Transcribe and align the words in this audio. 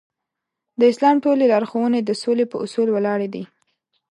د 0.79 0.81
اسلام 0.91 1.15
ټولې 1.23 1.45
لارښوونې 1.51 1.99
د 2.03 2.11
سولې 2.21 2.45
په 2.51 2.57
اصول 2.65 2.87
ولاړې 2.91 3.27
دي. 3.33 3.43